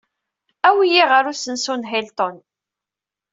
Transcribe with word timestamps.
Awi-iyi 0.67 1.03
ɣer 1.11 1.23
usensu 1.31 1.73
n 1.77 1.87
Hilton. 1.89 2.35